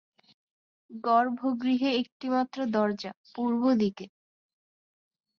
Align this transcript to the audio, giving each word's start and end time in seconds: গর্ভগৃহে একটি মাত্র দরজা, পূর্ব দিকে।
গর্ভগৃহে 1.03 1.89
একটি 2.01 2.25
মাত্র 2.29 2.57
দরজা, 2.67 3.11
পূর্ব 3.35 3.61
দিকে। 3.75 4.05